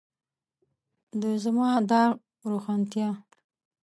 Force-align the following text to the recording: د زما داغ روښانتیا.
د 1.21 1.23
زما 1.43 1.67
داغ 1.89 2.11
روښانتیا. 2.51 3.09